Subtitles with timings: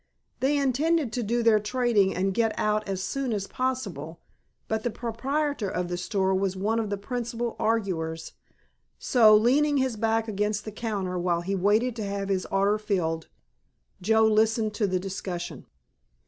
[0.39, 4.19] They intended to do their trading and get out as soon as possible,
[4.67, 8.33] but the proprietor of the store was one of the principal arguers,
[8.97, 13.27] so leaning his back against the counter while he waited to have his order filled,
[14.01, 15.67] Joe listened to the discussion.